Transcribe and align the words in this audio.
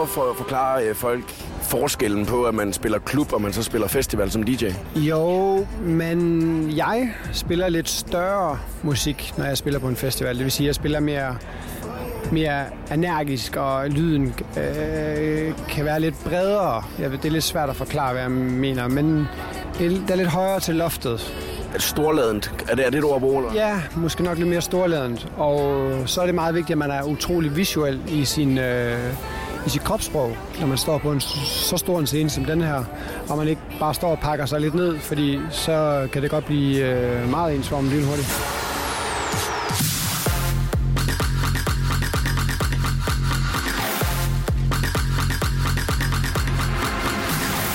Prøve 0.00 0.08
at 0.08 0.14
for, 0.14 0.34
forklare 0.44 0.84
øh, 0.84 0.94
folk 0.94 1.30
forskellen 1.62 2.26
på, 2.26 2.44
at 2.44 2.54
man 2.54 2.72
spiller 2.72 2.98
klub, 2.98 3.32
og 3.32 3.42
man 3.42 3.52
så 3.52 3.62
spiller 3.62 3.88
festival 3.88 4.30
som 4.30 4.42
DJ? 4.42 4.66
Jo, 4.96 5.66
men 5.80 6.72
jeg 6.76 7.14
spiller 7.32 7.68
lidt 7.68 7.88
større 7.88 8.58
musik, 8.82 9.32
når 9.36 9.44
jeg 9.44 9.56
spiller 9.56 9.80
på 9.80 9.88
en 9.88 9.96
festival. 9.96 10.36
Det 10.36 10.44
vil 10.44 10.52
sige, 10.52 10.64
at 10.64 10.66
jeg 10.66 10.74
spiller 10.74 11.00
mere, 11.00 11.36
mere 12.32 12.64
energisk, 12.92 13.56
og 13.56 13.88
lyden 13.88 14.34
øh, 14.56 15.52
kan 15.68 15.84
være 15.84 16.00
lidt 16.00 16.24
bredere. 16.24 16.84
Jeg 16.98 17.10
ved, 17.10 17.18
det 17.18 17.28
er 17.28 17.32
lidt 17.32 17.44
svært 17.44 17.70
at 17.70 17.76
forklare, 17.76 18.12
hvad 18.12 18.22
jeg 18.22 18.30
mener, 18.30 18.88
men 18.88 19.28
det 19.78 20.10
er 20.10 20.16
lidt 20.16 20.28
højere 20.28 20.60
til 20.60 20.74
loftet. 20.74 21.34
Storladent, 21.78 22.64
er 22.68 22.74
det, 22.74 22.86
er 22.86 22.90
det 22.90 22.98
et 22.98 23.04
ord 23.04 23.14
at 23.14 23.20
bruge? 23.20 23.44
Ja, 23.54 23.82
måske 23.96 24.22
nok 24.22 24.38
lidt 24.38 24.48
mere 24.48 24.60
storladent. 24.60 25.28
Og 25.36 25.92
så 26.06 26.20
er 26.20 26.26
det 26.26 26.34
meget 26.34 26.54
vigtigt, 26.54 26.70
at 26.70 26.78
man 26.78 26.90
er 26.90 27.02
utrolig 27.02 27.56
visuel 27.56 28.00
i 28.08 28.24
sin... 28.24 28.58
Øh, 28.58 28.98
i 29.66 29.70
sit 29.70 29.84
kropssprog, 29.84 30.36
når 30.60 30.66
man 30.66 30.78
står 30.78 30.98
på 30.98 31.12
en 31.12 31.20
så 31.20 31.76
stor 31.76 31.98
en 31.98 32.06
scene 32.06 32.30
som 32.30 32.44
den 32.44 32.62
her, 32.62 32.84
og 33.28 33.38
man 33.38 33.48
ikke 33.48 33.62
bare 33.80 33.94
står 33.94 34.10
og 34.10 34.18
pakker 34.18 34.46
sig 34.46 34.60
lidt 34.60 34.74
ned, 34.74 34.98
fordi 34.98 35.38
så 35.50 36.08
kan 36.12 36.22
det 36.22 36.30
godt 36.30 36.44
blive 36.44 36.86
øh, 36.86 37.30
meget 37.30 37.54
ensformet 37.56 37.92
lynhurtigt. 37.92 38.28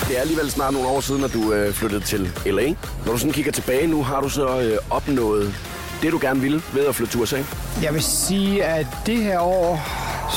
Det 0.08 0.16
er 0.16 0.20
alligevel 0.20 0.50
snart 0.50 0.72
nogle 0.72 0.88
år 0.88 1.00
siden, 1.00 1.24
at 1.24 1.32
du 1.32 1.52
øh, 1.52 1.72
flyttede 1.72 2.00
til 2.00 2.32
LA. 2.46 2.68
Når 3.06 3.12
du 3.12 3.18
sådan 3.18 3.32
kigger 3.32 3.52
tilbage 3.52 3.86
nu, 3.86 4.02
har 4.02 4.20
du 4.20 4.28
så 4.28 4.60
øh, 4.60 4.78
opnået 4.90 5.54
det, 6.02 6.12
du 6.12 6.18
gerne 6.22 6.40
ville 6.40 6.62
ved 6.74 6.86
at 6.86 6.94
flytte 6.94 7.12
til 7.12 7.20
USA? 7.20 7.42
Jeg 7.82 7.94
vil 7.94 8.02
sige, 8.02 8.64
at 8.64 8.86
det 9.06 9.16
her 9.16 9.40
år, 9.40 9.80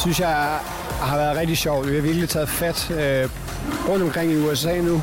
synes 0.01 0.19
jeg, 0.19 0.59
har 0.99 1.17
været 1.17 1.37
rigtig 1.37 1.57
sjovt. 1.57 1.89
Vi 1.89 1.95
har 1.95 2.01
virkelig 2.01 2.29
taget 2.29 2.49
fat 2.49 2.91
øh, 2.91 3.29
rundt 3.89 4.03
omkring 4.03 4.31
i 4.31 4.35
USA 4.35 4.81
nu. 4.81 5.01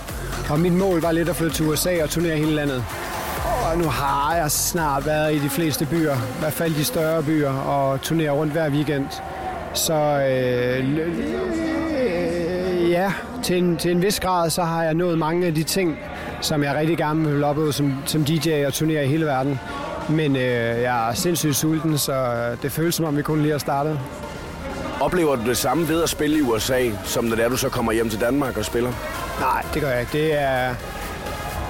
Og 0.50 0.60
mit 0.60 0.72
mål 0.72 1.00
var 1.00 1.12
lidt 1.12 1.28
at 1.28 1.36
flytte 1.36 1.56
til 1.56 1.68
USA 1.68 2.02
og 2.02 2.10
turnere 2.10 2.36
hele 2.36 2.54
landet. 2.54 2.84
Og 3.70 3.78
nu 3.78 3.84
har 3.84 4.36
jeg 4.36 4.50
snart 4.50 5.06
været 5.06 5.34
i 5.34 5.38
de 5.38 5.48
fleste 5.50 5.86
byer, 5.86 6.14
i 6.14 6.38
hvert 6.40 6.52
fald 6.52 6.74
de 6.74 6.84
større 6.84 7.22
byer, 7.22 7.50
og 7.52 8.00
turnere 8.00 8.30
rundt 8.30 8.52
hver 8.52 8.70
weekend. 8.70 9.06
Så 9.74 9.94
øh, 9.94 10.98
øh, 12.00 12.90
ja, 12.90 13.12
til 13.42 13.58
en, 13.58 13.76
til 13.76 13.90
en 13.90 14.02
vis 14.02 14.20
grad, 14.20 14.50
så 14.50 14.62
har 14.62 14.82
jeg 14.82 14.94
nået 14.94 15.18
mange 15.18 15.46
af 15.46 15.54
de 15.54 15.62
ting, 15.62 15.98
som 16.40 16.64
jeg 16.64 16.74
rigtig 16.74 16.96
gerne 16.96 17.28
vil 17.28 17.44
opleve 17.44 17.72
som, 17.72 17.94
som 18.06 18.24
DJ 18.24 18.66
og 18.66 18.74
turnere 18.74 19.04
i 19.04 19.08
hele 19.08 19.26
verden. 19.26 19.60
Men 20.08 20.36
øh, 20.36 20.42
jeg 20.82 21.10
er 21.10 21.14
sindssygt 21.14 21.56
sulten, 21.56 21.98
så 21.98 22.12
øh, 22.12 22.62
det 22.62 22.72
føles 22.72 22.94
som 22.94 23.04
om, 23.04 23.16
vi 23.16 23.22
kun 23.22 23.40
lige 23.40 23.52
har 23.52 23.58
startet. 23.58 23.98
Oplever 25.00 25.36
du 25.36 25.48
det 25.48 25.56
samme 25.56 25.88
ved 25.88 26.02
at 26.02 26.08
spille 26.08 26.38
i 26.38 26.42
USA, 26.42 26.90
som 27.04 27.24
når 27.24 27.36
det 27.36 27.44
er, 27.44 27.48
du 27.48 27.56
så 27.56 27.68
kommer 27.68 27.92
hjem 27.92 28.10
til 28.10 28.20
Danmark 28.20 28.56
og 28.56 28.64
spiller? 28.64 28.92
Nej, 29.40 29.62
det 29.74 29.82
gør 29.82 29.90
jeg 29.90 30.00
ikke. 30.00 30.12
Det 30.12 30.40
er, 30.40 30.74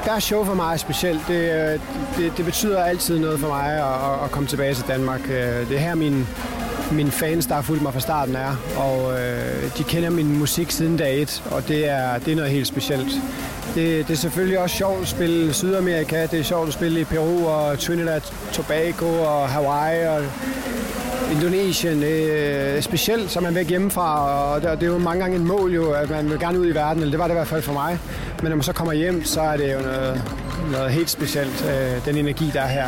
er 0.06 0.18
show 0.18 0.44
for 0.44 0.54
mig 0.54 0.80
specielt. 0.80 1.20
Det, 1.28 1.34
øh, 1.34 1.80
det, 2.16 2.32
det 2.36 2.44
betyder 2.44 2.84
altid 2.84 3.18
noget 3.18 3.40
for 3.40 3.48
mig 3.48 3.70
at, 3.72 4.24
at 4.24 4.30
komme 4.30 4.48
tilbage 4.48 4.74
til 4.74 4.84
Danmark. 4.88 5.20
Øh, 5.28 5.68
det 5.68 5.76
er 5.76 5.78
her, 5.78 5.94
min, 5.94 6.26
mine 6.92 7.10
fans, 7.10 7.46
der 7.46 7.54
har 7.54 7.62
fulgt 7.62 7.82
mig 7.82 7.92
fra 7.92 8.00
starten 8.00 8.36
er, 8.36 8.56
og 8.76 9.20
øh, 9.20 9.78
de 9.78 9.84
kender 9.84 10.10
min 10.10 10.38
musik 10.38 10.70
siden 10.70 10.96
dag 10.96 11.22
et, 11.22 11.42
og 11.50 11.68
det 11.68 11.88
er, 11.88 12.18
det 12.18 12.32
er 12.32 12.36
noget 12.36 12.50
helt 12.50 12.66
specielt. 12.66 13.08
Det, 13.74 14.08
det 14.08 14.10
er 14.14 14.18
selvfølgelig 14.18 14.58
også 14.58 14.76
sjovt 14.76 15.02
at 15.02 15.08
spille 15.08 15.52
Sydamerika, 15.52 16.26
det 16.26 16.40
er 16.40 16.44
sjovt 16.44 16.68
at 16.68 16.74
spille 16.74 17.00
i 17.00 17.04
Peru 17.04 17.46
og 17.48 17.78
Trinidad, 17.78 18.20
Tobago 18.52 19.22
og 19.22 19.48
Hawaii 19.48 20.06
og 20.06 20.24
Indonesien. 21.32 22.02
Øh, 22.02 22.82
specielt, 22.82 23.30
så 23.30 23.40
man 23.40 23.54
væk 23.54 23.68
hjemmefra, 23.68 24.30
og 24.54 24.62
det, 24.62 24.70
det 24.80 24.82
er 24.82 24.92
jo 24.92 24.98
mange 24.98 25.20
gange 25.20 25.36
en 25.36 25.44
mål 25.44 25.74
jo, 25.74 25.90
at 25.90 26.10
man 26.10 26.30
vil 26.30 26.38
gerne 26.38 26.60
ud 26.60 26.66
i 26.66 26.74
verden, 26.74 27.02
eller 27.02 27.10
det 27.10 27.18
var 27.18 27.24
det 27.24 27.34
i 27.34 27.38
hvert 27.38 27.48
fald 27.48 27.62
for 27.62 27.72
mig. 27.72 27.98
Men 28.42 28.48
når 28.48 28.56
man 28.56 28.62
så 28.62 28.72
kommer 28.72 28.92
hjem, 28.92 29.24
så 29.24 29.40
er 29.40 29.56
det 29.56 29.72
jo 29.72 29.80
noget, 29.80 30.22
noget 30.72 30.90
helt 30.90 31.10
specielt, 31.10 31.66
øh, 31.70 32.04
den 32.04 32.16
energi, 32.16 32.50
der 32.54 32.60
er 32.60 32.66
her. 32.66 32.86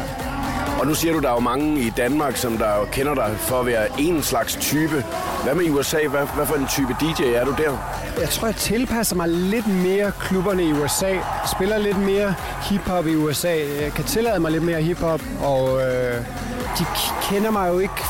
Og 0.80 0.86
nu 0.86 0.94
siger 0.94 1.12
du, 1.14 1.20
der 1.20 1.28
er 1.28 1.32
jo 1.32 1.40
mange 1.40 1.80
i 1.80 1.92
Danmark, 1.96 2.36
som 2.36 2.58
der 2.58 2.76
jo 2.78 2.84
kender 2.92 3.14
dig 3.14 3.36
for 3.38 3.60
at 3.60 3.66
være 3.66 3.86
en 3.98 4.22
slags 4.22 4.56
type. 4.56 5.04
Hvad 5.44 5.54
med 5.54 5.64
i 5.64 5.70
USA? 5.70 5.96
Hvad, 6.10 6.26
hvad 6.36 6.46
for 6.46 6.54
en 6.54 6.66
type 6.66 6.96
DJ 7.00 7.22
er 7.22 7.44
du 7.44 7.54
der? 7.58 7.78
Jeg 8.20 8.28
tror, 8.28 8.48
jeg 8.48 8.56
tilpasser 8.56 9.16
mig 9.16 9.28
lidt 9.28 9.66
mere 9.66 10.12
klubberne 10.20 10.64
i 10.64 10.72
USA. 10.72 11.14
Spiller 11.52 11.78
lidt 11.78 11.98
mere 11.98 12.34
hiphop 12.62 13.06
i 13.06 13.14
USA. 13.14 13.54
Jeg 13.82 13.92
kan 13.94 14.04
tillade 14.04 14.40
mig 14.40 14.52
lidt 14.52 14.62
mere 14.62 14.82
hiphop, 14.82 15.20
og 15.42 15.80
øh, 15.80 16.20
de 16.78 16.84
kender 17.22 17.50
mig 17.50 17.68
jo 17.68 17.78
ikke. 17.78 18.04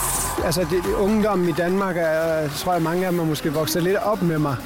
Altså, 0.44 0.60
det, 0.60 0.70
det, 0.70 0.94
ungdommen 0.94 1.48
i 1.48 1.52
Danmark, 1.52 1.96
er, 1.96 2.48
tror 2.48 2.72
jeg, 2.72 2.82
mange 2.82 3.06
af 3.06 3.12
dem 3.12 3.20
er 3.20 3.24
måske 3.24 3.52
vokset 3.52 3.82
lidt 3.82 3.96
op 3.96 4.22
med 4.22 4.38
mig. 4.38 4.56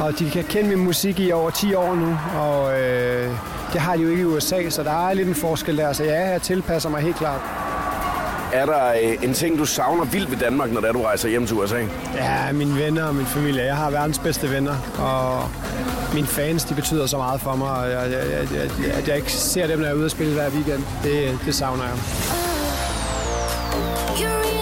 Og 0.00 0.18
de 0.18 0.30
kan 0.30 0.44
kende 0.44 0.68
min 0.68 0.78
musik 0.78 1.20
i 1.20 1.32
over 1.32 1.50
10 1.50 1.74
år 1.74 1.94
nu, 1.94 2.18
og 2.38 2.80
øh, 2.80 3.30
det 3.72 3.80
har 3.80 3.96
de 3.96 4.02
jo 4.02 4.08
ikke 4.08 4.22
i 4.22 4.24
USA, 4.24 4.70
så 4.70 4.82
der 4.82 5.08
er 5.08 5.14
lidt 5.14 5.28
en 5.28 5.34
forskel 5.34 5.76
der. 5.76 5.92
Så 5.92 6.04
ja, 6.04 6.30
jeg 6.30 6.42
tilpasser 6.42 6.88
mig 6.88 7.02
helt 7.02 7.16
klart. 7.16 7.40
Er 8.52 8.66
der 8.66 8.92
øh, 9.02 9.24
en 9.24 9.34
ting, 9.34 9.58
du 9.58 9.64
savner 9.64 10.04
vildt 10.04 10.30
ved 10.30 10.38
Danmark, 10.38 10.72
når 10.72 10.92
du 10.92 11.02
rejser 11.02 11.28
hjem 11.28 11.46
til 11.46 11.56
USA? 11.56 11.78
Ja, 12.14 12.52
mine 12.52 12.78
venner 12.78 13.04
og 13.04 13.14
min 13.14 13.26
familie. 13.26 13.62
Jeg 13.62 13.76
har 13.76 13.90
verdens 13.90 14.18
bedste 14.18 14.50
venner, 14.50 14.74
og 14.98 15.50
mine 16.14 16.26
fans, 16.26 16.64
de 16.64 16.74
betyder 16.74 17.06
så 17.06 17.16
meget 17.16 17.40
for 17.40 17.56
mig, 17.56 17.70
og 17.70 17.90
jeg, 17.90 18.10
jeg, 18.10 18.48
jeg, 18.52 18.70
jeg, 18.86 19.08
jeg 19.08 19.16
ikke 19.16 19.32
ser 19.32 19.66
dem, 19.66 19.78
når 19.78 19.86
jeg 19.86 19.92
er 19.92 19.96
ude 19.96 20.04
og 20.04 20.10
spille 20.10 20.32
hver 20.32 20.50
weekend. 20.50 20.82
Det, 21.02 21.38
det 21.44 21.54
savner 21.54 21.84
jeg. 21.84 22.45
you're 24.18 24.55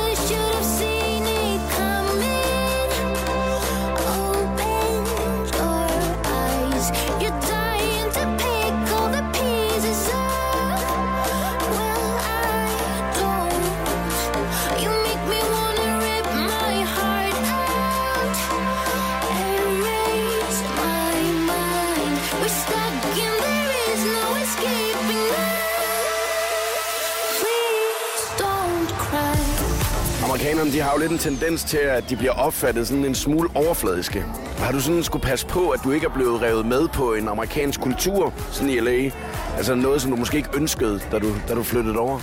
Selvom 30.65 30.79
de 30.79 30.83
har 30.83 30.93
jo 30.95 31.01
lidt 31.01 31.13
en 31.13 31.19
tendens 31.19 31.65
til, 31.65 31.77
at 31.77 32.11
de 32.11 32.17
bliver 32.17 32.33
opfattet 32.33 32.89
sådan 32.89 33.05
en 33.05 33.15
smule 33.15 33.49
overfladiske. 33.55 34.25
Har 34.59 34.73
du 34.73 34.81
sådan 34.81 35.03
skulle 35.03 35.23
passe 35.23 35.47
på, 35.47 35.69
at 35.69 35.81
du 35.85 35.91
ikke 35.91 36.07
er 36.07 36.11
blevet 36.11 36.43
revet 36.43 36.67
med 36.67 36.89
på 36.89 37.15
en 37.15 37.29
amerikansk 37.29 37.81
kultur, 37.81 38.33
sådan 38.53 38.71
i 38.71 38.81
LA? 38.81 39.11
Altså 39.57 39.75
noget, 39.75 40.03
som 40.03 40.11
du 40.11 40.17
måske 40.17 40.37
ikke 40.37 40.49
ønskede, 40.55 41.01
da 41.13 41.19
du, 41.19 41.27
da 41.49 41.55
du 41.55 41.63
flyttede 41.63 41.99
over? 41.99 42.21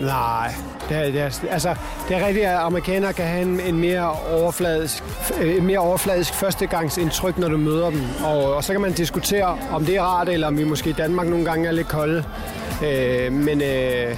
Nej, 0.00 0.54
det 0.88 0.96
er, 0.96 1.04
det 1.04 1.20
er, 1.20 1.30
altså, 1.50 1.74
det 2.08 2.16
er 2.16 2.26
rigtigt, 2.26 2.46
at 2.46 2.56
amerikanere 2.56 3.12
kan 3.12 3.24
have 3.24 3.42
en, 3.42 3.60
en 3.60 3.78
mere 3.78 4.12
overfladisk, 4.12 5.04
øh, 5.40 5.56
en 5.56 5.66
mere 5.66 5.78
overfladisk 5.78 6.34
førstegangsindtryk, 6.34 7.38
når 7.38 7.48
du 7.48 7.56
møder 7.56 7.90
dem. 7.90 8.02
Og, 8.24 8.54
og 8.54 8.64
så 8.64 8.72
kan 8.72 8.80
man 8.80 8.92
diskutere, 8.92 9.58
om 9.72 9.84
det 9.84 9.96
er 9.96 10.02
rart, 10.02 10.28
eller 10.28 10.46
om 10.46 10.58
vi 10.58 10.64
måske 10.64 10.90
i 10.90 10.92
Danmark 10.92 11.26
nogle 11.26 11.44
gange 11.44 11.68
er 11.68 11.72
lidt 11.72 11.88
kolde. 11.88 12.24
Øh, 12.84 13.32
men 13.32 13.62
øh, 13.62 14.16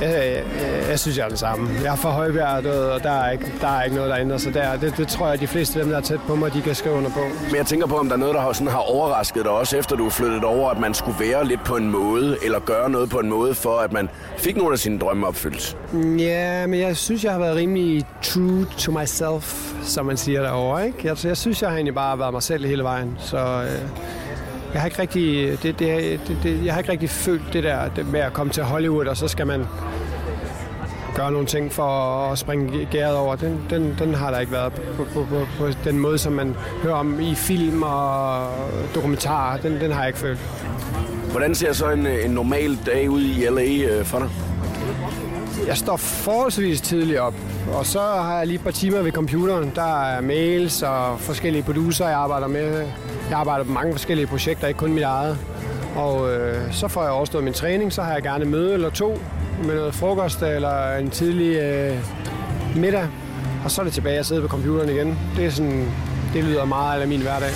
jeg, 0.00 0.10
jeg, 0.10 0.44
jeg 0.90 0.98
synes, 0.98 1.18
jeg 1.18 1.24
er 1.24 1.28
det 1.28 1.38
samme. 1.38 1.70
Jeg 1.84 1.92
er 1.92 1.96
for 1.96 2.08
højbjerg, 2.08 2.66
og 2.94 3.02
der 3.02 3.10
er, 3.10 3.30
ikke, 3.30 3.52
der 3.60 3.68
er 3.68 3.82
ikke 3.82 3.96
noget, 3.96 4.10
der 4.10 4.18
ændrer 4.18 4.38
sig 4.38 4.54
der. 4.54 4.76
Det, 4.76 4.96
det 4.96 5.08
tror 5.08 5.26
jeg, 5.26 5.34
at 5.34 5.40
de 5.40 5.46
fleste 5.46 5.78
af 5.78 5.84
dem, 5.84 5.90
der 5.90 5.98
er 5.98 6.02
tæt 6.02 6.20
på 6.26 6.34
mig, 6.34 6.52
de 6.54 6.62
kan 6.62 6.74
skrive 6.74 6.94
under 6.94 7.10
på. 7.10 7.20
Men 7.46 7.56
jeg 7.56 7.66
tænker 7.66 7.86
på, 7.86 7.96
om 7.96 8.06
der 8.06 8.14
er 8.14 8.18
noget, 8.18 8.34
der 8.34 8.40
har, 8.40 8.52
sådan, 8.52 8.68
har 8.68 8.78
overrasket 8.92 9.44
dig 9.44 9.52
også, 9.52 9.76
efter 9.76 9.96
du 9.96 10.06
er 10.06 10.10
flyttet 10.10 10.44
over, 10.44 10.70
at 10.70 10.78
man 10.78 10.94
skulle 10.94 11.16
være 11.20 11.46
lidt 11.46 11.64
på 11.64 11.76
en 11.76 11.90
måde, 11.90 12.36
eller 12.44 12.60
gøre 12.60 12.90
noget 12.90 13.10
på 13.10 13.18
en 13.18 13.28
måde, 13.28 13.54
for 13.54 13.78
at 13.78 13.92
man 13.92 14.08
fik 14.38 14.56
nogle 14.56 14.72
af 14.72 14.78
sine 14.78 14.98
drømme 14.98 15.26
opfyldt. 15.26 15.76
Ja, 16.18 16.66
men 16.66 16.80
jeg 16.80 16.96
synes, 16.96 17.24
jeg 17.24 17.32
har 17.32 17.38
været 17.38 17.56
rimelig 17.56 18.04
true 18.22 18.66
to 18.78 18.92
myself, 18.92 19.72
som 19.82 20.06
man 20.06 20.16
siger 20.16 20.42
derovre. 20.42 20.86
Ikke? 20.86 20.98
Jeg, 21.04 21.24
jeg 21.24 21.36
synes, 21.36 21.62
jeg 21.62 21.70
har 21.70 21.76
egentlig 21.76 21.94
bare 21.94 22.18
været 22.18 22.32
mig 22.32 22.42
selv 22.42 22.66
hele 22.66 22.82
vejen. 22.82 23.16
Så 23.18 23.36
øh, 23.38 23.88
jeg 24.72 24.80
har 24.80 24.86
ikke 24.86 25.02
rigtig, 25.02 25.58
det, 25.62 25.78
det, 25.78 26.20
det, 26.28 26.36
det, 26.42 26.64
jeg 26.64 26.74
har 26.74 26.80
ikke 26.80 26.92
rigtig 26.92 27.10
følt 27.10 27.52
det 27.52 27.64
der 27.64 27.88
det 27.88 28.06
med 28.06 28.20
at 28.20 28.32
komme 28.32 28.52
til 28.52 28.62
Hollywood, 28.62 29.06
og 29.06 29.16
så 29.16 29.28
skal 29.28 29.46
man 29.46 29.66
gøre 31.14 31.32
nogle 31.32 31.46
ting 31.46 31.72
for 31.72 31.82
at 32.32 32.38
springe 32.38 32.88
gæret 32.90 33.16
over. 33.16 33.36
Den, 33.36 33.60
den, 33.70 33.96
den 33.98 34.14
har 34.14 34.30
der 34.30 34.38
ikke 34.38 34.52
været 34.52 34.72
på, 34.72 35.04
på, 35.04 35.26
på, 35.30 35.46
på 35.58 35.68
den 35.84 35.98
måde, 35.98 36.18
som 36.18 36.32
man 36.32 36.56
hører 36.82 36.94
om 36.94 37.20
i 37.20 37.34
film 37.34 37.82
og 37.82 38.50
dokumentarer. 38.94 39.60
Den, 39.60 39.80
den 39.80 39.90
har 39.90 40.00
jeg 40.00 40.08
ikke 40.08 40.18
følt. 40.18 40.38
Hvordan 41.30 41.54
ser 41.54 41.72
så 41.72 41.90
en, 41.90 42.06
en 42.06 42.30
normal 42.30 42.78
dag 42.86 43.10
ud 43.10 43.22
i 43.22 43.46
LA 43.50 43.98
øh, 43.98 44.04
for 44.04 44.18
dig? 44.18 44.28
Jeg 45.66 45.76
står 45.76 45.96
forholdsvis 45.96 46.80
tidligt 46.80 47.18
op, 47.18 47.34
og 47.72 47.86
så 47.86 48.00
har 48.00 48.38
jeg 48.38 48.46
lige 48.46 48.56
et 48.56 48.64
par 48.64 48.70
timer 48.70 49.02
ved 49.02 49.12
computeren. 49.12 49.72
Der 49.74 50.02
er 50.02 50.20
mails 50.20 50.82
og 50.82 51.20
forskellige 51.20 51.62
producer, 51.62 52.08
jeg 52.08 52.18
arbejder 52.18 52.46
med. 52.46 52.86
Jeg 53.30 53.38
arbejder 53.38 53.64
på 53.64 53.72
mange 53.72 53.92
forskellige 53.92 54.26
projekter, 54.26 54.68
ikke 54.68 54.78
kun 54.78 54.92
mit 54.92 55.02
eget. 55.02 55.38
Og 55.96 56.34
øh, 56.34 56.72
så 56.72 56.88
får 56.88 57.02
jeg 57.02 57.10
overstået 57.10 57.44
min 57.44 57.52
træning, 57.52 57.92
så 57.92 58.02
har 58.02 58.12
jeg 58.12 58.22
gerne 58.22 58.44
møde 58.44 58.74
eller 58.74 58.90
to 58.90 59.20
med 59.64 59.74
noget 59.74 59.94
frokost 59.94 60.42
eller 60.42 60.96
en 60.96 61.10
tidlig 61.10 61.56
øh, 61.56 61.96
middag. 62.76 63.08
Og 63.64 63.70
så 63.70 63.80
er 63.80 63.84
det 63.84 63.92
tilbage 63.92 64.18
at 64.18 64.26
sidde 64.26 64.42
på 64.42 64.48
computeren 64.48 64.88
igen. 64.88 65.18
Det 65.36 65.46
er 65.46 65.50
sådan 65.50 65.92
det 66.34 66.44
lyder 66.44 66.64
meget 66.64 67.00
af 67.00 67.08
min 67.08 67.20
hverdag. 67.20 67.50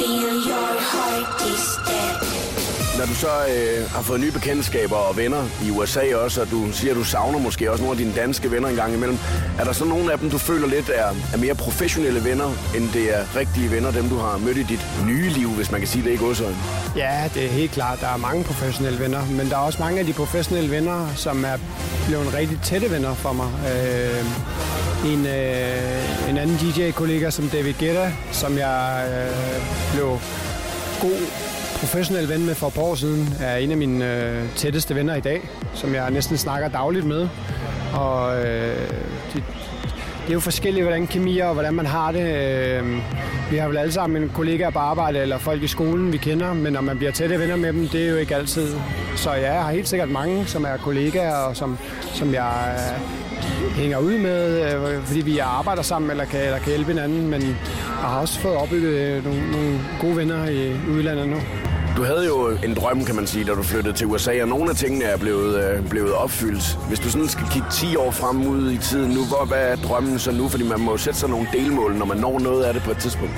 Feel 0.00 0.36
your 0.50 0.72
heart 0.92 1.42
is 1.52 1.66
dead. 1.86 2.40
Når 2.98 3.06
du 3.06 3.14
så 3.14 3.26
øh, 3.26 3.90
har 3.90 4.02
fået 4.02 4.20
nye 4.20 4.32
bekendtskaber 4.32 4.96
og 4.96 5.16
venner 5.16 5.42
i 5.66 5.70
USA 5.70 6.16
også, 6.16 6.40
og 6.40 6.50
du 6.50 6.72
siger, 6.72 6.90
at 6.90 6.96
du 6.96 7.04
savner 7.04 7.38
måske 7.38 7.70
også 7.70 7.84
nogle 7.84 7.98
af 7.98 8.04
dine 8.04 8.14
danske 8.16 8.50
venner 8.50 8.68
en 8.68 8.76
gang 8.76 8.94
imellem, 8.94 9.18
er 9.58 9.64
der 9.64 9.72
så 9.72 9.84
nogle 9.84 10.12
af 10.12 10.18
dem, 10.18 10.30
du 10.30 10.38
føler 10.38 10.66
lidt 10.66 10.90
er, 10.94 11.14
er 11.32 11.36
mere 11.36 11.54
professionelle 11.54 12.24
venner, 12.24 12.52
end 12.76 12.88
det 12.92 13.18
er 13.18 13.36
rigtige 13.36 13.70
venner, 13.70 13.90
dem 13.90 14.08
du 14.08 14.16
har 14.16 14.38
mødt 14.38 14.56
i 14.56 14.62
dit 14.62 14.86
nye 15.06 15.28
liv, 15.28 15.48
hvis 15.48 15.70
man 15.70 15.80
kan 15.80 15.88
sige 15.88 16.04
det 16.04 16.12
i 16.12 16.16
godsøjne? 16.16 16.56
Ja, 16.96 17.30
det 17.34 17.44
er 17.44 17.48
helt 17.48 17.70
klart. 17.70 18.00
Der 18.00 18.08
er 18.08 18.16
mange 18.16 18.44
professionelle 18.44 18.98
venner, 19.00 19.26
men 19.26 19.50
der 19.50 19.56
er 19.56 19.60
også 19.60 19.78
mange 19.82 20.00
af 20.00 20.06
de 20.06 20.12
professionelle 20.12 20.70
venner, 20.70 21.08
som 21.16 21.44
er 21.44 21.56
blevet 22.06 22.34
rigtig 22.34 22.58
tætte 22.62 22.90
venner 22.90 23.14
for 23.14 23.32
mig. 23.32 23.48
Øh, 23.72 24.24
en, 25.06 25.26
øh, 25.26 26.30
en 26.30 26.38
anden 26.38 26.56
DJ-kollega 26.56 27.30
som 27.30 27.48
David 27.48 27.72
Guetta, 27.78 28.12
som 28.32 28.58
jeg 28.58 29.04
øh, 29.08 29.36
blev 29.94 30.08
god 31.00 31.16
professionel 31.78 32.28
ven 32.28 32.46
med 32.46 32.54
for 32.54 32.66
et 32.66 32.72
par 32.74 32.82
år 32.82 32.94
siden, 32.94 33.34
er 33.40 33.56
en 33.56 33.70
af 33.70 33.76
mine 33.76 34.14
øh, 34.14 34.42
tætteste 34.56 34.94
venner 34.94 35.14
i 35.14 35.20
dag, 35.20 35.48
som 35.74 35.94
jeg 35.94 36.10
næsten 36.10 36.38
snakker 36.38 36.68
dagligt 36.68 37.06
med. 37.06 37.28
Og 37.94 38.46
øh, 38.46 38.76
det, 39.34 39.42
det 40.22 40.28
er 40.28 40.32
jo 40.32 40.40
forskelligt, 40.40 40.84
hvordan 40.84 41.06
kemi 41.06 41.38
og 41.38 41.52
hvordan 41.52 41.74
man 41.74 41.86
har 41.86 42.12
det. 42.12 42.34
Øh, 42.34 42.84
Vi 43.50 43.56
har 43.56 43.68
vel 43.68 43.76
alle 43.76 43.92
sammen 43.92 44.22
en 44.22 44.28
kollega 44.34 44.70
på 44.70 44.78
arbejde 44.78 45.18
eller 45.18 45.38
folk 45.38 45.62
i 45.62 45.66
skolen, 45.66 46.12
vi 46.12 46.16
kender, 46.16 46.52
men 46.54 46.72
når 46.72 46.80
man 46.80 46.96
bliver 46.96 47.12
tætte 47.12 47.38
venner 47.40 47.56
med 47.56 47.72
dem, 47.72 47.88
det 47.88 48.04
er 48.06 48.10
jo 48.10 48.16
ikke 48.16 48.36
altid. 48.36 48.68
Så 49.16 49.32
ja, 49.32 49.52
jeg 49.52 49.62
har 49.62 49.72
helt 49.72 49.88
sikkert 49.88 50.08
mange, 50.10 50.46
som 50.46 50.64
er 50.64 50.76
kollegaer 50.76 51.34
og 51.36 51.56
som, 51.56 51.78
som 52.14 52.34
jeg 52.34 52.74
øh, 52.74 53.29
hænger 53.74 53.98
ud 53.98 54.18
med, 54.18 54.74
øh, 54.74 55.04
fordi 55.04 55.20
vi 55.20 55.38
arbejder 55.38 55.82
sammen 55.82 56.10
eller 56.10 56.24
kan, 56.24 56.40
eller 56.40 56.58
kan 56.58 56.68
hjælpe 56.68 56.88
hinanden, 56.92 57.30
men 57.30 57.42
jeg 57.42 58.08
har 58.08 58.20
også 58.20 58.40
fået 58.40 58.56
opbygget 58.56 58.92
øh, 58.92 59.24
nogle, 59.24 59.50
nogle 59.52 59.80
gode 60.00 60.16
venner 60.16 60.48
i 60.48 60.72
udlandet 60.90 61.28
nu. 61.28 61.36
Du 61.96 62.04
havde 62.04 62.26
jo 62.26 62.48
en 62.64 62.74
drøm, 62.74 63.04
kan 63.04 63.14
man 63.14 63.26
sige, 63.26 63.44
da 63.44 63.54
du 63.54 63.62
flyttede 63.62 63.96
til 63.96 64.06
USA, 64.06 64.42
og 64.42 64.48
nogle 64.48 64.70
af 64.70 64.76
tingene 64.76 65.04
er 65.04 65.16
blevet, 65.16 65.64
øh, 65.64 65.88
blevet 65.88 66.12
opfyldt. 66.12 66.78
Hvis 66.88 67.00
du 67.00 67.10
sådan 67.10 67.28
skal 67.28 67.46
kigge 67.52 67.68
10 67.72 67.96
år 67.96 68.10
frem 68.10 68.46
ud 68.46 68.72
i 68.72 68.78
tiden 68.78 69.10
nu, 69.10 69.24
hvor, 69.24 69.44
hvad 69.44 69.72
er 69.72 69.76
drømmen 69.76 70.18
så 70.18 70.32
nu? 70.32 70.48
Fordi 70.48 70.68
man 70.68 70.80
må 70.80 70.90
jo 70.90 70.96
sætte 70.96 71.18
sig 71.18 71.28
nogle 71.28 71.48
delmål, 71.52 71.94
når 71.94 72.06
man 72.06 72.16
når 72.16 72.38
noget 72.38 72.64
af 72.64 72.74
det 72.74 72.82
på 72.82 72.90
et 72.90 72.96
tidspunkt. 72.98 73.34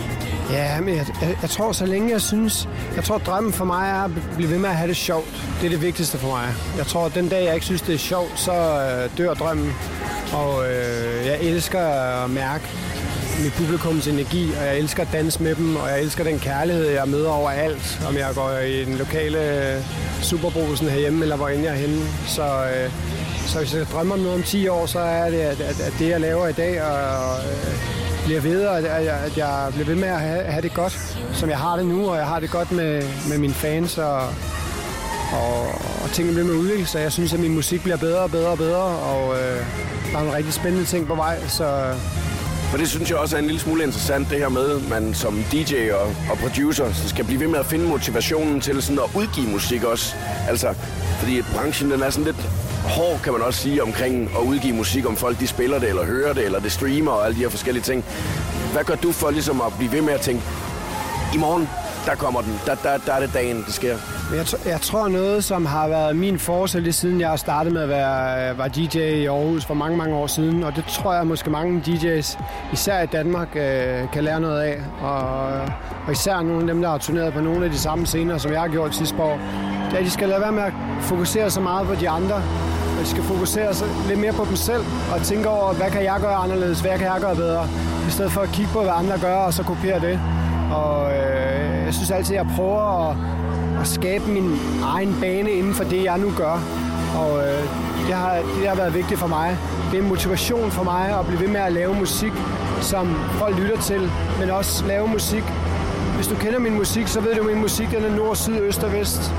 Ja, 0.50 0.80
men 0.80 0.96
jeg, 0.96 1.06
jeg, 1.20 1.36
jeg 1.42 1.50
tror, 1.50 1.72
så 1.72 1.86
længe 1.86 2.10
jeg 2.10 2.20
synes... 2.20 2.68
Jeg 2.96 3.04
tror, 3.04 3.18
drømmen 3.18 3.52
for 3.52 3.64
mig 3.64 3.88
er 3.88 4.04
at 4.04 4.10
blive 4.36 4.50
ved 4.50 4.58
med 4.58 4.68
at 4.68 4.76
have 4.76 4.88
det 4.88 4.96
sjovt. 4.96 5.46
Det 5.60 5.66
er 5.66 5.70
det 5.70 5.82
vigtigste 5.82 6.18
for 6.18 6.28
mig. 6.28 6.48
Jeg 6.76 6.86
tror, 6.86 7.06
at 7.06 7.14
den 7.14 7.28
dag, 7.28 7.44
jeg 7.44 7.54
ikke 7.54 7.66
synes, 7.66 7.82
det 7.82 7.94
er 7.94 7.98
sjovt, 7.98 8.32
så 8.36 8.52
øh, 8.52 9.18
dør 9.18 9.34
drømmen. 9.34 9.72
Og 10.32 10.64
øh, 10.64 11.26
jeg 11.26 11.38
elsker 11.40 11.80
at 11.80 12.30
mærke 12.30 12.64
mit 13.42 13.52
publikums 13.52 14.06
energi, 14.06 14.50
og 14.60 14.66
jeg 14.66 14.78
elsker 14.78 15.02
at 15.02 15.08
danse 15.12 15.42
med 15.42 15.54
dem, 15.54 15.76
og 15.76 15.88
jeg 15.88 16.00
elsker 16.00 16.24
den 16.24 16.38
kærlighed, 16.38 16.88
jeg 16.90 17.08
møder 17.08 17.30
overalt. 17.30 18.00
Om 18.08 18.16
jeg 18.16 18.30
går 18.34 18.58
i 18.58 18.84
den 18.84 18.94
lokale 18.94 19.38
superbrusen 20.22 20.88
herhjemme, 20.88 21.22
eller 21.22 21.36
hvor 21.36 21.48
end 21.48 21.62
jeg 21.62 21.72
er 21.72 21.76
henne. 21.76 22.00
Så, 22.26 22.42
øh, 22.42 22.90
så 23.46 23.58
hvis 23.58 23.74
jeg 23.74 23.86
drømmer 23.92 24.14
om 24.14 24.20
noget 24.20 24.34
om 24.34 24.42
10 24.42 24.68
år, 24.68 24.86
så 24.86 24.98
er 24.98 25.30
det, 25.30 25.40
at, 25.40 25.60
at, 25.60 25.80
at 25.80 25.94
det, 25.98 26.08
jeg 26.08 26.20
laver 26.20 26.48
i 26.48 26.52
dag, 26.52 26.82
og, 26.82 27.38
øh, 27.38 28.02
bliver 28.24 28.40
ved, 28.40 28.66
og 28.66 28.78
at 28.78 29.04
jeg, 29.04 29.14
at 29.14 29.36
jeg 29.36 29.68
bliver 29.72 29.86
ved 29.86 29.94
med 29.94 30.08
at 30.08 30.20
have, 30.20 30.42
have 30.44 30.62
det 30.62 30.74
godt, 30.74 31.16
som 31.32 31.48
jeg 31.48 31.58
har 31.58 31.76
det 31.76 31.86
nu, 31.86 32.10
og 32.10 32.16
jeg 32.16 32.26
har 32.26 32.40
det 32.40 32.50
godt 32.50 32.72
med, 32.72 33.02
med 33.28 33.38
mine 33.38 33.54
fans, 33.54 33.98
og, 33.98 34.20
og, 35.32 35.66
og 36.02 36.10
tingene 36.12 36.34
bliver 36.34 36.46
med 36.46 36.54
at 36.54 36.60
udvikle 36.60 36.86
sig. 36.86 37.00
Jeg 37.00 37.12
synes, 37.12 37.32
at 37.32 37.40
min 37.40 37.54
musik 37.54 37.82
bliver 37.82 37.96
bedre 37.96 38.20
og 38.20 38.30
bedre 38.30 38.48
og 38.48 38.58
bedre, 38.58 38.82
og 38.82 39.34
øh, 39.34 39.66
der 40.12 40.18
er 40.18 40.22
nogle 40.22 40.36
rigtig 40.36 40.54
spændende 40.54 40.84
ting 40.84 41.06
på 41.06 41.14
vej, 41.14 41.46
så 41.48 41.94
For 42.70 42.78
det 42.78 42.88
synes 42.88 43.10
jeg 43.10 43.18
også 43.18 43.36
er 43.36 43.40
en 43.40 43.46
lille 43.46 43.60
smule 43.60 43.84
interessant, 43.84 44.30
det 44.30 44.38
her 44.38 44.48
med, 44.48 44.70
at 44.70 44.88
man 44.88 45.14
som 45.14 45.44
DJ 45.52 45.90
og, 45.90 46.06
og 46.30 46.38
producer 46.38 46.92
skal 46.92 47.24
blive 47.24 47.40
ved 47.40 47.48
med 47.48 47.58
at 47.58 47.66
finde 47.66 47.84
motivationen 47.84 48.60
til 48.60 48.82
sådan 48.82 48.98
at 48.98 49.10
udgive 49.16 49.48
musik 49.48 49.84
også. 49.84 50.14
Altså, 50.48 50.74
fordi 51.18 51.42
branchen 51.42 51.90
den 51.90 52.02
er 52.02 52.10
sådan 52.10 52.24
lidt 52.24 52.48
hård, 52.84 53.20
kan 53.24 53.32
man 53.32 53.42
også 53.42 53.60
sige, 53.60 53.82
omkring 53.82 54.30
at 54.38 54.42
udgive 54.46 54.74
musik, 54.74 55.06
om 55.06 55.16
folk 55.16 55.40
de 55.40 55.46
spiller 55.46 55.78
det, 55.78 55.88
eller 55.88 56.04
hører 56.04 56.32
det, 56.32 56.44
eller 56.44 56.60
det 56.60 56.72
streamer 56.72 57.10
og 57.10 57.24
alle 57.24 57.36
de 57.36 57.42
her 57.42 57.48
forskellige 57.48 57.82
ting. 57.82 58.04
Hvad 58.72 58.84
gør 58.84 58.94
du 58.94 59.12
for 59.12 59.30
ligesom 59.30 59.60
at 59.60 59.72
blive 59.78 59.92
ved 59.92 60.02
med 60.02 60.12
at 60.12 60.20
tænke, 60.20 60.42
i 61.34 61.36
morgen, 61.36 61.68
der 62.06 62.14
kommer 62.14 62.40
den, 62.40 62.60
der, 62.66 62.74
der, 62.74 62.98
der 63.06 63.12
er 63.12 63.20
det 63.20 63.30
dagen, 63.34 63.64
det 63.66 63.74
sker. 63.74 63.96
Jeg, 64.36 64.46
jeg 64.66 64.80
tror 64.80 65.08
noget, 65.08 65.44
som 65.44 65.66
har 65.66 65.88
været 65.88 66.16
min 66.16 66.38
force 66.38 66.80
lige 66.80 66.92
siden 66.92 67.20
jeg 67.20 67.38
startede 67.38 67.74
med 67.74 67.82
at 67.82 67.88
være 67.88 68.50
øh, 68.50 68.58
var 68.58 68.68
DJ 68.68 68.98
i 68.98 69.26
Aarhus 69.26 69.64
for 69.64 69.74
mange, 69.74 69.96
mange 69.96 70.14
år 70.14 70.26
siden. 70.26 70.64
Og 70.64 70.76
det 70.76 70.84
tror 70.84 71.14
jeg 71.14 71.26
måske 71.26 71.50
mange 71.50 71.82
DJ's, 71.86 72.38
især 72.72 73.02
i 73.02 73.06
Danmark, 73.06 73.48
øh, 73.56 74.10
kan 74.12 74.24
lære 74.24 74.40
noget 74.40 74.60
af. 74.60 74.80
Og, 75.02 75.52
øh, 75.52 75.68
og 76.06 76.12
især 76.12 76.42
nogle 76.42 76.60
af 76.60 76.66
dem, 76.66 76.82
der 76.82 76.90
har 76.90 76.98
turneret 76.98 77.32
på 77.32 77.40
nogle 77.40 77.64
af 77.64 77.70
de 77.70 77.78
samme 77.78 78.06
scener, 78.06 78.38
som 78.38 78.52
jeg 78.52 78.60
har 78.60 78.68
gjort 78.68 78.94
sidste 78.94 79.16
år. 79.22 79.40
Det 79.86 79.94
er, 79.94 79.98
at 79.98 80.04
de 80.04 80.10
skal 80.10 80.28
lade 80.28 80.40
være 80.40 80.52
med 80.52 80.62
at 80.62 80.72
fokusere 81.00 81.50
så 81.50 81.60
meget 81.60 81.86
på 81.86 81.94
de 81.94 82.08
andre. 82.08 82.34
Og 82.34 83.00
de 83.00 83.06
skal 83.06 83.22
fokusere 83.22 83.74
sig 83.74 83.88
lidt 84.08 84.20
mere 84.20 84.32
på 84.32 84.44
dem 84.44 84.56
selv 84.56 84.84
og 85.14 85.22
tænke 85.22 85.48
over, 85.48 85.72
hvad 85.72 85.90
kan 85.90 86.04
jeg 86.04 86.16
gøre 86.20 86.34
anderledes, 86.34 86.80
hvad 86.80 86.98
kan 86.98 87.06
jeg 87.06 87.18
gøre 87.20 87.36
bedre. 87.36 87.68
I 88.08 88.10
stedet 88.10 88.32
for 88.32 88.40
at 88.40 88.48
kigge 88.48 88.70
på, 88.72 88.80
hvad 88.82 88.92
andre 88.96 89.18
gør, 89.18 89.36
og 89.36 89.52
så 89.52 89.62
kopiere 89.62 90.00
det. 90.00 90.20
Og 90.72 91.12
øh, 91.12 91.84
jeg 91.86 91.94
synes 91.94 92.10
altid, 92.10 92.36
at 92.36 92.44
jeg 92.44 92.54
prøver 92.56 93.10
at, 93.10 93.16
at 93.82 93.88
skabe 93.88 94.24
min 94.30 94.60
egen 94.82 95.16
bane 95.20 95.50
inden 95.50 95.74
for 95.74 95.84
det, 95.84 96.04
jeg 96.04 96.18
nu 96.18 96.32
gør. 96.36 96.56
Og 97.16 97.38
øh, 97.38 97.62
det, 98.06 98.14
har, 98.14 98.34
det 98.60 98.68
har 98.68 98.76
været 98.76 98.94
vigtigt 98.94 99.20
for 99.20 99.26
mig. 99.26 99.58
Det 99.90 99.98
er 99.98 100.02
en 100.02 100.08
motivation 100.08 100.70
for 100.70 100.82
mig 100.82 101.18
at 101.18 101.26
blive 101.26 101.40
ved 101.40 101.48
med 101.48 101.60
at 101.60 101.72
lave 101.72 101.94
musik, 101.94 102.32
som 102.80 103.16
folk 103.32 103.58
lytter 103.58 103.80
til, 103.80 104.10
men 104.40 104.50
også 104.50 104.86
lave 104.86 105.08
musik. 105.08 105.44
Hvis 106.16 106.26
du 106.26 106.34
kender 106.34 106.58
min 106.58 106.74
musik, 106.74 107.08
så 107.08 107.20
ved 107.20 107.34
du, 107.34 107.40
at 107.40 107.46
min 107.46 107.60
musik 107.60 107.90
den 107.90 108.04
er 108.04 108.16
nord, 108.16 108.36
syd, 108.36 108.60
øst 108.60 108.82
og 108.82 108.92
vest. 108.92 109.32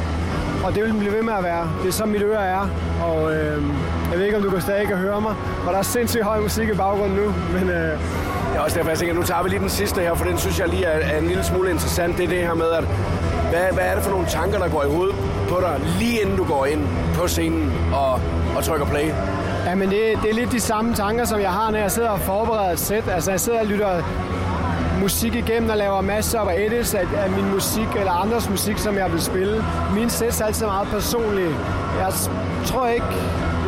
Og 0.65 0.75
det 0.75 0.83
vil 0.83 0.91
den 0.91 0.99
blive 0.99 1.13
ved 1.13 1.23
med 1.23 1.33
at 1.33 1.43
være. 1.43 1.69
Det 1.81 1.87
er 1.87 1.93
som 1.93 2.09
mit 2.09 2.21
øre 2.21 2.45
er. 2.45 2.67
Og 3.03 3.35
øh, 3.35 3.63
jeg 4.11 4.19
ved 4.19 4.25
ikke, 4.25 4.37
om 4.37 4.43
du 4.43 4.49
kan 4.49 4.61
stadig 4.61 4.87
kan 4.87 4.97
høre 4.97 5.21
mig, 5.21 5.35
og 5.67 5.73
der 5.73 5.79
er 5.79 5.83
sindssygt 5.83 6.23
høj 6.23 6.39
musik 6.39 6.69
i 6.69 6.73
baggrunden 6.73 7.17
nu. 7.17 7.33
Men 7.59 7.69
øh, 7.69 7.75
Jeg 8.53 8.59
er 8.59 8.63
også 8.63 8.77
derfor, 8.77 8.89
jeg 8.89 8.99
tænker, 8.99 9.15
nu 9.15 9.23
tager 9.23 9.43
vi 9.43 9.49
lige 9.49 9.59
den 9.59 9.69
sidste 9.69 10.01
her, 10.01 10.13
for 10.15 10.25
den 10.25 10.37
synes 10.37 10.59
jeg 10.59 10.67
lige 10.67 10.85
er, 10.85 10.99
er 11.13 11.17
en 11.19 11.27
lille 11.27 11.43
smule 11.43 11.69
interessant. 11.69 12.17
Det 12.17 12.23
er 12.23 12.27
det 12.27 12.37
her 12.37 12.53
med, 12.53 12.65
at 12.65 12.83
hvad, 13.53 13.73
hvad 13.73 13.83
er 13.83 13.95
det 13.95 14.03
for 14.03 14.11
nogle 14.11 14.27
tanker, 14.27 14.59
der 14.59 14.69
går 14.69 14.83
i 14.83 14.91
hovedet 14.95 15.15
på 15.49 15.57
dig, 15.61 15.81
lige 15.99 16.21
inden 16.21 16.37
du 16.37 16.43
går 16.43 16.65
ind 16.65 16.87
på 17.15 17.27
scenen 17.27 17.73
og, 17.93 18.11
og 18.57 18.63
trykker 18.63 18.85
play? 18.85 19.07
Ja, 19.65 19.75
men 19.75 19.89
det, 19.89 19.99
det 20.21 20.29
er 20.29 20.33
lidt 20.33 20.51
de 20.51 20.59
samme 20.59 20.95
tanker, 20.95 21.25
som 21.25 21.39
jeg 21.39 21.51
har, 21.51 21.71
når 21.71 21.79
jeg 21.79 21.91
sidder 21.91 22.09
og 22.09 22.19
forbereder 22.19 22.71
et 22.71 22.79
sæt. 22.79 23.03
Altså, 23.07 23.31
jeg 23.31 23.39
sidder 23.39 23.59
og 23.59 23.65
lytter 23.65 24.03
musik 25.01 25.35
igennem 25.35 25.69
og 25.69 25.77
laver 25.77 26.01
masser 26.01 26.39
af 26.39 26.59
edits 26.59 26.93
af, 26.93 27.05
af 27.17 27.29
min 27.31 27.51
musik 27.53 27.87
eller 27.99 28.11
andres 28.11 28.49
musik, 28.49 28.77
som 28.77 28.95
jeg 28.95 29.11
vil 29.11 29.21
spille. 29.21 29.65
Min 29.95 30.09
sæt 30.09 30.41
er 30.41 30.45
altid 30.45 30.65
meget 30.65 30.87
personlige. 30.87 31.55
Jeg 31.99 32.13
tror 32.65 32.87
ikke... 32.87 33.05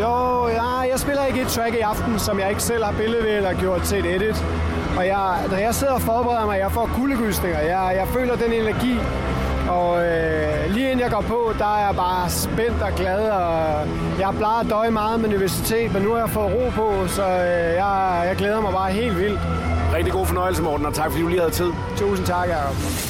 Jo, 0.02 0.48
ja, 0.48 0.80
jeg 0.92 1.00
spiller 1.00 1.26
ikke 1.26 1.42
et 1.42 1.48
track 1.48 1.76
i 1.76 1.80
aften, 1.80 2.20
som 2.20 2.40
jeg 2.40 2.50
ikke 2.50 2.64
selv 2.64 2.84
har 2.84 2.92
billedet 2.92 3.24
ved 3.24 3.32
eller 3.32 3.54
gjort 3.54 3.82
til 3.82 4.00
et 4.00 4.16
edit. 4.16 4.46
Og 4.98 5.08
jeg, 5.08 5.36
når 5.50 5.58
jeg 5.58 5.76
sidder 5.76 5.94
og 5.94 6.02
forbereder 6.02 6.46
mig, 6.46 6.60
jeg 6.60 6.72
får 6.72 6.90
kuldegysninger. 6.96 7.60
Jeg, 7.60 7.96
jeg 7.96 8.08
føler 8.08 8.36
den 8.36 8.54
energi, 8.54 9.00
og 9.70 10.06
øh, 10.06 10.74
lige 10.74 10.86
inden 10.86 11.00
jeg 11.00 11.12
går 11.12 11.22
på, 11.22 11.54
der 11.58 11.76
er 11.78 11.86
jeg 11.86 11.96
bare 11.96 12.30
spændt 12.30 12.82
og 12.82 12.92
glad, 12.96 13.30
og 13.30 13.88
jeg 14.20 14.34
plejer 14.38 14.60
at 14.60 14.70
døje 14.70 14.92
meget 14.92 15.20
med 15.20 15.30
universitet, 15.30 15.94
men 15.94 16.02
nu 16.04 16.12
har 16.12 16.20
jeg 16.20 16.30
fået 16.30 16.54
ro 16.54 16.70
på, 16.70 17.08
så 17.08 17.24
øh, 17.24 17.74
jeg, 17.74 18.24
jeg 18.28 18.36
glæder 18.38 18.62
mig 18.62 18.72
bare 18.72 18.92
helt 18.92 19.20
vildt. 19.20 19.40
Rigtig 19.94 20.14
god 20.14 20.26
fornøjelse, 20.26 20.62
Morten, 20.64 20.86
og 20.86 20.94
tak 20.94 21.06
fordi 21.12 21.22
du 21.22 21.28
lige 21.28 21.40
havde 21.40 21.54
tid. 21.54 21.72
Tusind 21.98 22.26
tak, 22.26 22.50
Jacob. 22.50 23.05